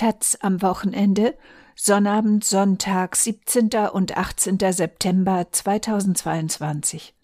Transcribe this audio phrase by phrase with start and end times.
[0.00, 1.36] Taz am Wochenende,
[1.76, 3.68] Sonnabend, Sonntag, 17.
[3.92, 4.58] und 18.
[4.72, 7.14] September 2022.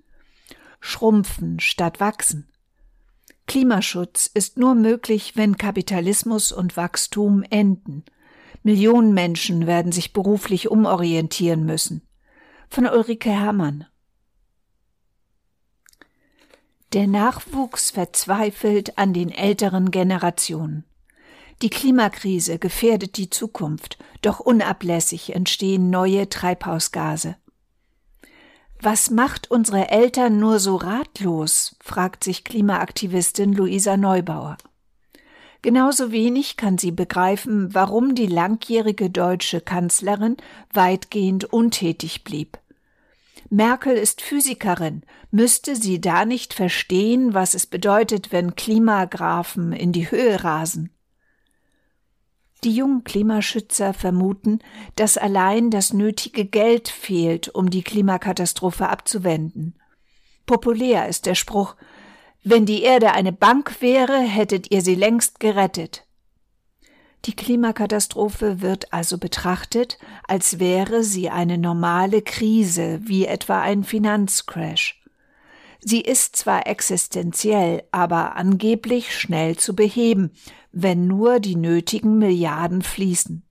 [0.81, 2.53] Schrumpfen statt wachsen.
[3.47, 8.05] Klimaschutz ist nur möglich, wenn Kapitalismus und Wachstum enden.
[8.63, 12.07] Millionen Menschen werden sich beruflich umorientieren müssen.
[12.69, 13.87] Von Ulrike Herrmann.
[16.93, 20.85] Der Nachwuchs verzweifelt an den älteren Generationen.
[21.63, 27.37] Die Klimakrise gefährdet die Zukunft, doch unablässig entstehen neue Treibhausgase.
[28.81, 31.77] Was macht unsere Eltern nur so ratlos?
[31.81, 34.59] fragt sich Klimaaktivistin Luisa Neubauer.
[35.63, 40.37] Genauso wenig kann sie begreifen, warum die langjährige deutsche Kanzlerin
[40.73, 42.59] weitgehend untätig blieb.
[43.49, 50.11] Merkel ist Physikerin, müsste sie da nicht verstehen, was es bedeutet, wenn Klimagrafen in die
[50.11, 50.91] Höhe rasen?
[52.65, 54.61] Die jungen Klimaschützer vermuten,
[54.97, 59.79] dass allein das nötige Geld fehlt, um die Klimakatastrophe abzuwenden.
[60.47, 61.77] Populär ist der Spruch
[62.43, 66.07] Wenn die Erde eine Bank wäre, hättet ihr sie längst gerettet.
[67.25, 75.03] Die Klimakatastrophe wird also betrachtet, als wäre sie eine normale Krise, wie etwa ein Finanzcrash.
[75.81, 80.33] Sie ist zwar existenziell, aber angeblich schnell zu beheben,
[80.79, 83.43] wenn nur die nötigen Milliarden fließen.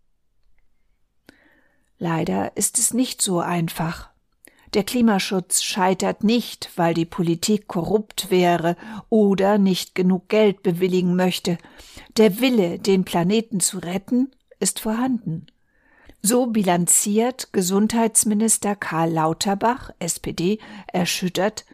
[1.98, 4.12] Leider ist es nicht so einfach.
[4.76, 8.78] Der Klimaschutz scheitert nicht, weil die Politik korrupt wäre
[9.10, 11.58] oder nicht genug Geld bewilligen möchte.
[12.18, 15.48] Der Wille, den Planeten zu retten, ist vorhanden.
[16.22, 20.60] So bilanziert Gesundheitsminister Karl Lauterbach, SPD,
[20.94, 21.66] erschüttert,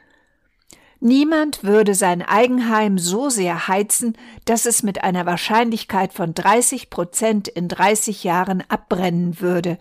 [1.03, 7.47] Niemand würde sein Eigenheim so sehr heizen, dass es mit einer Wahrscheinlichkeit von 30 Prozent
[7.47, 9.79] in 30 Jahren abbrennen würde.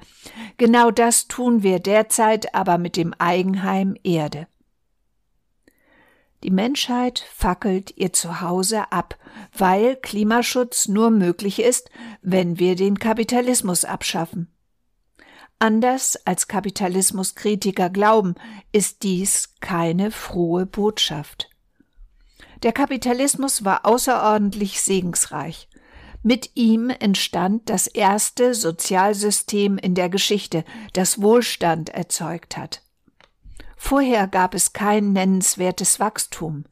[0.57, 4.47] Genau das tun wir derzeit aber mit dem Eigenheim Erde.
[6.43, 9.19] Die Menschheit fackelt ihr Zuhause ab,
[9.55, 11.91] weil Klimaschutz nur möglich ist,
[12.23, 14.51] wenn wir den Kapitalismus abschaffen.
[15.63, 18.35] Anders als Kapitalismuskritiker glauben,
[18.73, 21.51] ist dies keine frohe Botschaft.
[22.63, 25.69] Der Kapitalismus war außerordentlich segensreich.
[26.23, 32.83] Mit ihm entstand das erste Sozialsystem in der Geschichte, das Wohlstand erzeugt hat.
[33.77, 36.65] Vorher gab es kein nennenswertes Wachstum.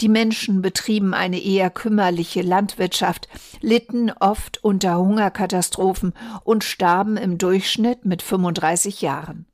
[0.00, 3.28] Die Menschen betrieben eine eher kümmerliche Landwirtschaft,
[3.60, 9.46] litten oft unter Hungerkatastrophen und starben im Durchschnitt mit 35 Jahren.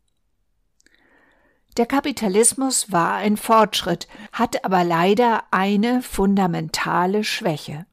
[1.77, 7.85] Der Kapitalismus war ein Fortschritt, hat aber leider eine fundamentale Schwäche.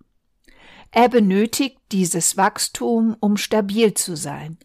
[0.91, 4.57] Er benötigt dieses Wachstum, um stabil zu sein.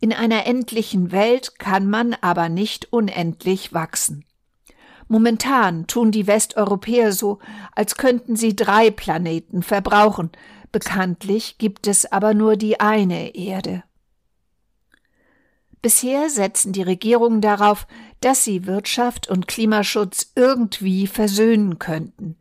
[0.00, 4.26] In einer endlichen Welt kann man aber nicht unendlich wachsen.
[5.12, 7.40] Momentan tun die Westeuropäer so,
[7.74, 10.30] als könnten sie drei Planeten verbrauchen.
[10.70, 13.82] Bekanntlich gibt es aber nur die eine Erde.
[15.82, 17.88] Bisher setzen die Regierungen darauf,
[18.20, 22.36] dass sie Wirtschaft und Klimaschutz irgendwie versöhnen könnten.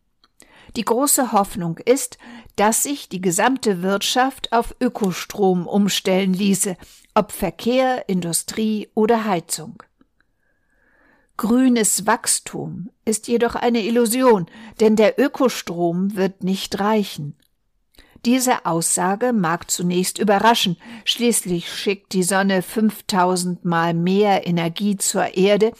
[0.75, 2.19] Die große Hoffnung ist,
[2.55, 6.77] dass sich die gesamte Wirtschaft auf Ökostrom umstellen ließe,
[7.15, 9.81] ob Verkehr, Industrie oder Heizung.
[11.39, 14.47] Grünes Wachstum ist jedoch eine Illusion,
[14.81, 17.37] denn der Ökostrom wird nicht reichen.
[18.25, 25.71] Diese Aussage mag zunächst überraschen, schließlich schickt die Sonne 5000 Mal mehr Energie zur Erde,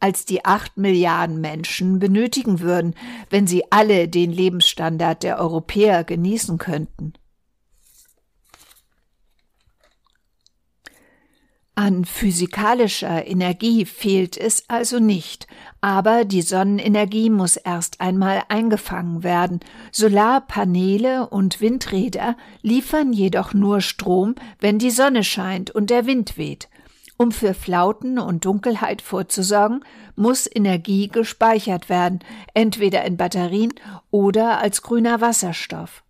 [0.00, 2.94] als die acht Milliarden Menschen benötigen würden,
[3.30, 7.14] wenn sie alle den Lebensstandard der Europäer genießen könnten.
[11.78, 15.46] An physikalischer Energie fehlt es also nicht,
[15.82, 19.60] aber die Sonnenenergie muss erst einmal eingefangen werden.
[19.92, 26.70] Solarpaneele und Windräder liefern jedoch nur Strom, wenn die Sonne scheint und der Wind weht.
[27.18, 29.84] Um für Flauten und Dunkelheit vorzusorgen,
[30.14, 32.20] muss Energie gespeichert werden,
[32.54, 33.74] entweder in Batterien
[34.10, 36.05] oder als grüner Wasserstoff.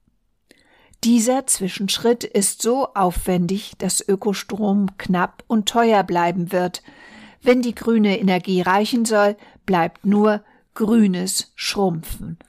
[1.07, 6.83] Dieser Zwischenschritt ist so aufwendig, dass Ökostrom knapp und teuer bleiben wird.
[7.41, 9.37] Wenn die grüne Energie reichen soll,
[9.67, 10.43] bleibt nur
[10.75, 12.41] grünes Schrumpfen.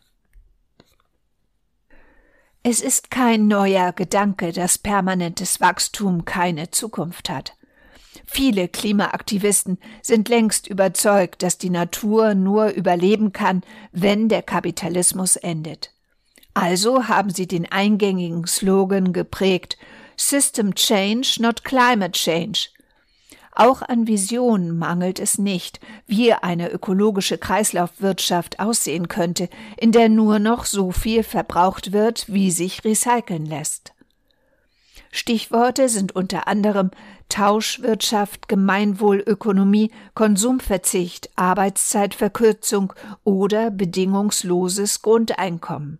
[2.64, 7.56] Es ist kein neuer Gedanke, dass permanentes Wachstum keine Zukunft hat.
[8.26, 13.62] Viele Klimaaktivisten sind längst überzeugt, dass die Natur nur überleben kann,
[13.92, 15.94] wenn der Kapitalismus endet.
[16.60, 19.78] Also haben sie den eingängigen Slogan geprägt
[20.16, 22.70] System Change, not Climate Change.
[23.52, 30.40] Auch an Visionen mangelt es nicht, wie eine ökologische Kreislaufwirtschaft aussehen könnte, in der nur
[30.40, 33.94] noch so viel verbraucht wird, wie sich recyceln lässt.
[35.12, 36.90] Stichworte sind unter anderem
[37.30, 42.94] Tauschwirtschaft, Gemeinwohlökonomie, Konsumverzicht, Arbeitszeitverkürzung
[43.24, 46.00] oder bedingungsloses Grundeinkommen.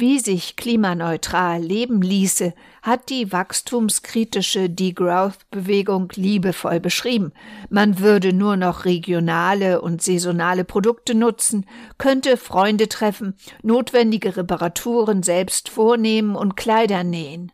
[0.00, 7.34] Wie sich klimaneutral leben ließe, hat die wachstumskritische Degrowth-Bewegung liebevoll beschrieben.
[7.68, 11.66] Man würde nur noch regionale und saisonale Produkte nutzen,
[11.98, 17.52] könnte Freunde treffen, notwendige Reparaturen selbst vornehmen und Kleider nähen.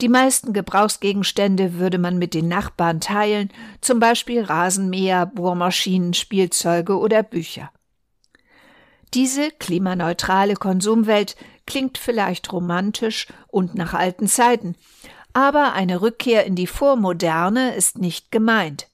[0.00, 7.24] Die meisten Gebrauchsgegenstände würde man mit den Nachbarn teilen, zum Beispiel Rasenmäher, Bohrmaschinen, Spielzeuge oder
[7.24, 7.72] Bücher.
[9.16, 11.36] Diese klimaneutrale Konsumwelt
[11.66, 14.76] klingt vielleicht romantisch und nach alten Zeiten,
[15.32, 18.88] aber eine Rückkehr in die Vormoderne ist nicht gemeint.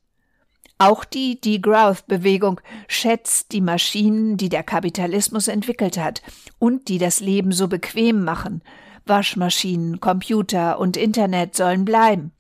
[0.78, 6.22] Auch die Degrowth-Bewegung schätzt die Maschinen, die der Kapitalismus entwickelt hat
[6.60, 8.62] und die das Leben so bequem machen.
[9.04, 12.30] Waschmaschinen, Computer und Internet sollen bleiben.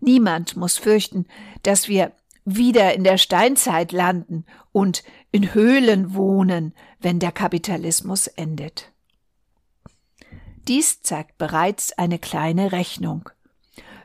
[0.00, 1.26] Niemand muss fürchten,
[1.62, 2.12] dass wir
[2.46, 5.02] wieder in der Steinzeit landen und
[5.36, 8.90] in Höhlen wohnen, wenn der Kapitalismus endet.
[10.66, 13.28] Dies zeigt bereits eine kleine Rechnung.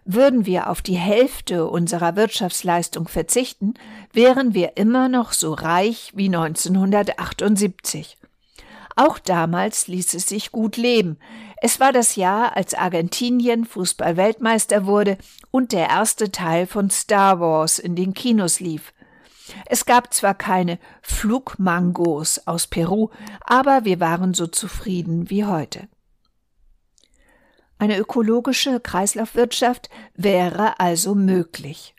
[0.03, 3.75] Würden wir auf die Hälfte unserer Wirtschaftsleistung verzichten,
[4.11, 8.17] wären wir immer noch so reich wie 1978.
[8.97, 11.17] Auch damals ließ es sich gut leben.
[11.61, 15.17] Es war das Jahr, als Argentinien Fußballweltmeister wurde
[15.49, 18.91] und der erste Teil von Star Wars in den Kinos lief.
[19.65, 23.09] Es gab zwar keine Flugmangos aus Peru,
[23.41, 25.87] aber wir waren so zufrieden wie heute.
[27.77, 31.95] Eine ökologische Kreislaufwirtschaft wäre also möglich.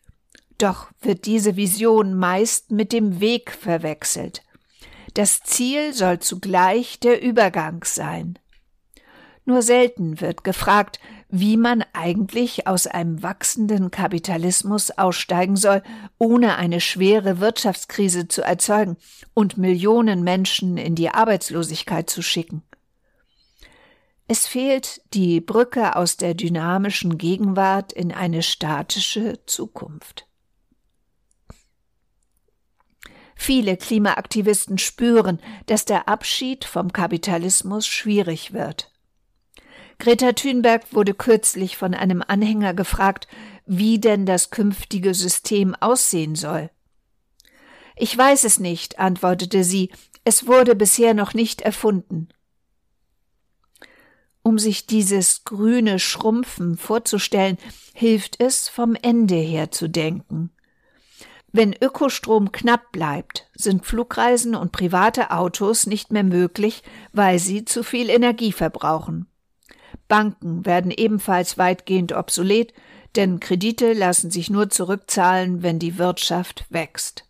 [0.59, 4.45] Doch wird diese Vision meist mit dem Weg verwechselt.
[5.15, 8.39] Das Ziel soll zugleich der Übergang sein.
[9.45, 11.01] Nur selten wird gefragt,
[11.35, 15.83] wie man eigentlich aus einem wachsenden Kapitalismus aussteigen soll,
[16.19, 18.99] ohne eine schwere Wirtschaftskrise zu erzeugen
[19.33, 22.63] und Millionen Menschen in die Arbeitslosigkeit zu schicken.
[24.29, 30.27] Es fehlt die Brücke aus der dynamischen Gegenwart in eine statische Zukunft.
[33.35, 38.92] Viele Klimaaktivisten spüren, dass der Abschied vom Kapitalismus schwierig wird.
[40.03, 43.29] Greta Thunberg wurde kürzlich von einem Anhänger gefragt,
[43.67, 46.71] wie denn das künftige System aussehen soll.
[47.95, 49.93] Ich weiß es nicht, antwortete sie,
[50.25, 52.31] es wurde bisher noch nicht erfunden.
[54.43, 57.57] Um sich dieses grüne Schrumpfen vorzustellen,
[57.95, 60.51] hilft es, vom Ende her zu denken.
[61.53, 66.83] Wenn Ökostrom knapp bleibt, sind Flugreisen und private Autos nicht mehr möglich,
[67.13, 69.29] weil sie zu viel Energie verbrauchen.
[70.13, 72.75] Banken werden ebenfalls weitgehend obsolet,
[73.17, 77.25] denn Kredite lassen sich nur zurückzahlen, wenn die Wirtschaft wächst.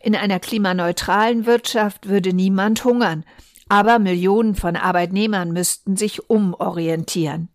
[0.00, 3.24] In einer klimaneutralen Wirtschaft würde niemand hungern,
[3.68, 7.50] aber Millionen von Arbeitnehmern müssten sich umorientieren.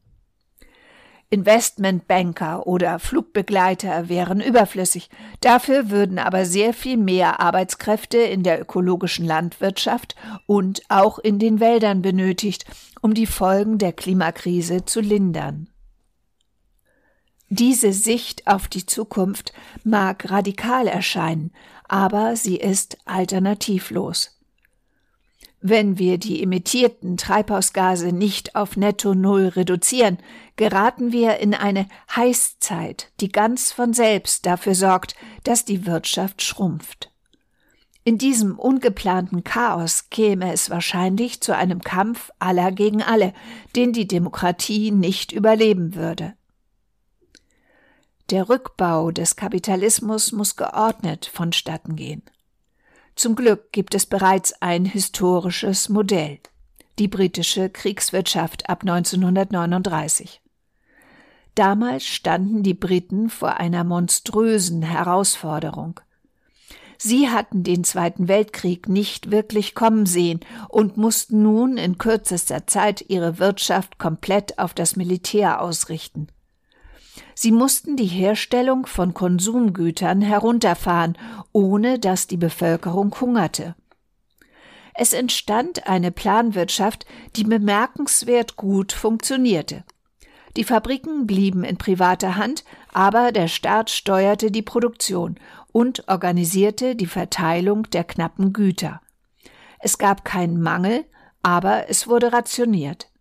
[1.32, 5.10] Investmentbanker oder Flugbegleiter wären überflüssig.
[5.42, 11.60] Dafür würden aber sehr viel mehr Arbeitskräfte in der ökologischen Landwirtschaft und auch in den
[11.60, 12.66] Wäldern benötigt,
[13.06, 15.70] um die Folgen der Klimakrise zu lindern.
[17.50, 21.54] Diese Sicht auf die Zukunft mag radikal erscheinen,
[21.88, 24.40] aber sie ist alternativlos.
[25.62, 30.18] Wenn wir die emittierten Treibhausgase nicht auf Netto Null reduzieren,
[30.56, 37.12] geraten wir in eine Heißzeit, die ganz von selbst dafür sorgt, dass die Wirtschaft schrumpft.
[38.08, 43.34] In diesem ungeplanten Chaos käme es wahrscheinlich zu einem Kampf aller gegen alle,
[43.76, 46.36] den die Demokratie nicht überleben würde.
[48.30, 52.22] Der Rückbau des Kapitalismus muss geordnet vonstatten gehen.
[53.16, 56.40] Zum Glück gibt es bereits ein historisches Modell,
[57.00, 60.42] die britische Kriegswirtschaft ab 1939.
[61.56, 66.02] Damals standen die Briten vor einer monströsen Herausforderung.
[66.98, 73.06] Sie hatten den Zweiten Weltkrieg nicht wirklich kommen sehen und mussten nun in kürzester Zeit
[73.10, 76.28] ihre Wirtschaft komplett auf das Militär ausrichten.
[77.34, 81.18] Sie mussten die Herstellung von Konsumgütern herunterfahren,
[81.52, 83.76] ohne dass die Bevölkerung hungerte.
[84.94, 89.84] Es entstand eine Planwirtschaft, die bemerkenswert gut funktionierte.
[90.56, 95.38] Die Fabriken blieben in privater Hand, aber der Staat steuerte die Produktion
[95.76, 99.02] und organisierte die Verteilung der knappen Güter.
[99.78, 101.04] Es gab keinen Mangel,
[101.44, 103.12] aber es wurde rationiert.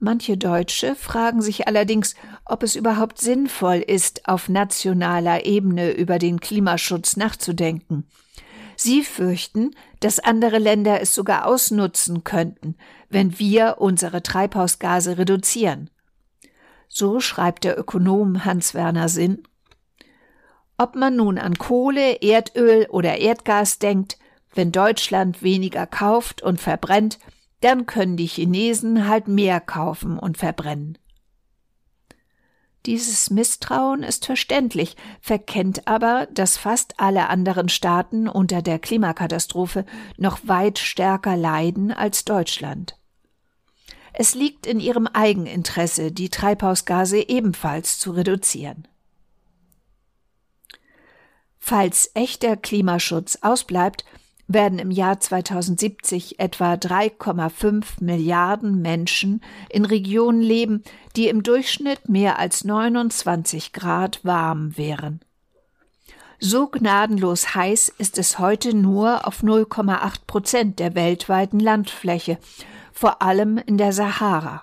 [0.00, 6.40] Manche Deutsche fragen sich allerdings, ob es überhaupt sinnvoll ist, auf nationaler Ebene über den
[6.40, 8.08] Klimaschutz nachzudenken.
[8.74, 12.74] Sie fürchten, dass andere Länder es sogar ausnutzen könnten,
[13.10, 15.88] wenn wir unsere Treibhausgase reduzieren.
[16.88, 19.44] So schreibt der Ökonom Hans-Werner Sinn.
[20.78, 24.18] Ob man nun an Kohle, Erdöl oder Erdgas denkt,
[24.54, 27.18] wenn Deutschland weniger kauft und verbrennt,
[27.60, 30.98] dann können die Chinesen halt mehr kaufen und verbrennen.
[32.84, 39.84] Dieses Misstrauen ist verständlich, verkennt aber, dass fast alle anderen Staaten unter der Klimakatastrophe
[40.16, 42.96] noch weit stärker leiden als Deutschland.
[44.12, 48.86] Es liegt in ihrem Eigeninteresse, die Treibhausgase ebenfalls zu reduzieren.
[51.68, 54.04] Falls echter Klimaschutz ausbleibt,
[54.46, 60.84] werden im Jahr 2070 etwa 3,5 Milliarden Menschen in Regionen leben,
[61.16, 65.18] die im Durchschnitt mehr als 29 Grad warm wären.
[66.38, 72.38] So gnadenlos heiß ist es heute nur auf 0,8 Prozent der weltweiten Landfläche,
[72.92, 74.62] vor allem in der Sahara.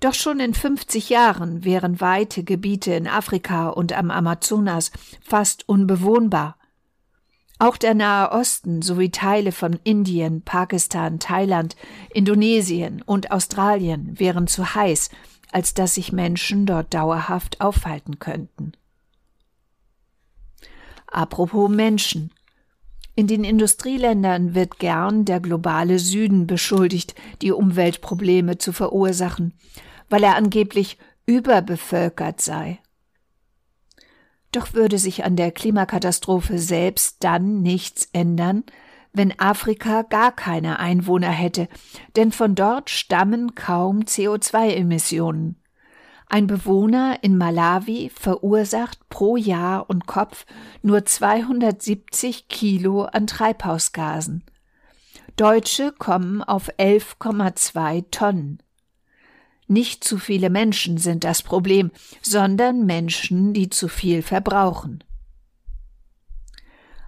[0.00, 4.90] Doch schon in 50 Jahren wären weite Gebiete in Afrika und am Amazonas
[5.22, 6.56] fast unbewohnbar.
[7.58, 11.76] Auch der Nahe Osten sowie Teile von Indien, Pakistan, Thailand,
[12.12, 15.10] Indonesien und Australien wären zu heiß,
[15.52, 18.72] als dass sich Menschen dort dauerhaft aufhalten könnten.
[21.06, 22.32] Apropos Menschen.
[23.16, 29.54] In den Industrieländern wird gern der globale Süden beschuldigt, die Umweltprobleme zu verursachen,
[30.08, 32.80] weil er angeblich überbevölkert sei.
[34.50, 38.64] Doch würde sich an der Klimakatastrophe selbst dann nichts ändern,
[39.12, 41.68] wenn Afrika gar keine Einwohner hätte,
[42.16, 45.56] denn von dort stammen kaum CO2-Emissionen.
[46.26, 50.46] Ein Bewohner in Malawi verursacht pro Jahr und Kopf
[50.82, 54.42] nur 270 Kilo an Treibhausgasen.
[55.36, 58.58] Deutsche kommen auf 11,2 Tonnen.
[59.66, 61.90] Nicht zu viele Menschen sind das Problem,
[62.22, 65.02] sondern Menschen, die zu viel verbrauchen.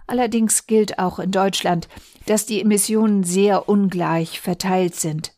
[0.07, 1.87] Allerdings gilt auch in Deutschland,
[2.25, 5.36] dass die Emissionen sehr ungleich verteilt sind.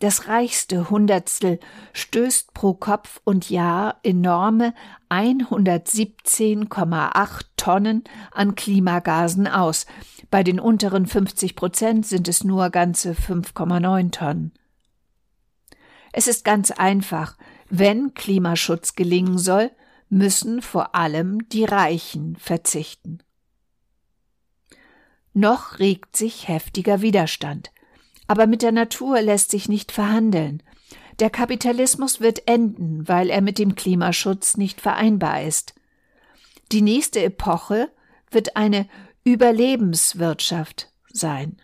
[0.00, 1.60] Das reichste Hundertstel
[1.92, 4.72] stößt pro Kopf und Jahr enorme
[5.10, 9.84] 117,8 Tonnen an Klimagasen aus.
[10.30, 14.54] Bei den unteren 50 Prozent sind es nur ganze 5,9 Tonnen.
[16.12, 17.36] Es ist ganz einfach.
[17.68, 19.70] Wenn Klimaschutz gelingen soll,
[20.08, 23.18] müssen vor allem die Reichen verzichten.
[25.34, 27.70] Noch regt sich heftiger Widerstand.
[28.30, 30.62] Aber mit der Natur lässt sich nicht verhandeln.
[31.18, 35.74] Der Kapitalismus wird enden, weil er mit dem Klimaschutz nicht vereinbar ist.
[36.70, 37.90] Die nächste Epoche
[38.30, 38.88] wird eine
[39.24, 41.60] Überlebenswirtschaft sein.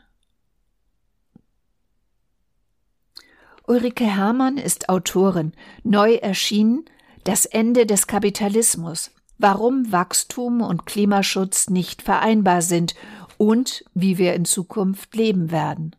[3.68, 5.52] Ulrike Hermann ist Autorin,
[5.84, 6.84] neu erschienen
[7.22, 12.96] Das Ende des Kapitalismus, warum Wachstum und Klimaschutz nicht vereinbar sind
[13.38, 15.94] und wie wir in Zukunft leben werden.